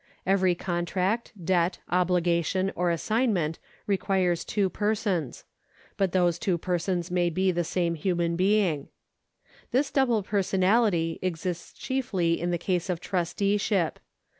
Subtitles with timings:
[0.25, 5.43] Every contract, debt, obligation, or assignment requires two persons;
[5.95, 8.87] but those two persons may be the same human being.
[9.69, 13.99] This double personality exists chiefly in the case of trusteeship.